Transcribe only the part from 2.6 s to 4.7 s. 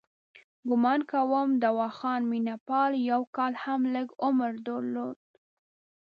پال یو کال هم لږ عمر